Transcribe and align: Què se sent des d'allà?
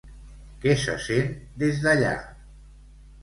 Què 0.63 0.73
se 0.83 0.95
sent 1.03 1.29
des 1.65 1.81
d'allà? 1.83 2.13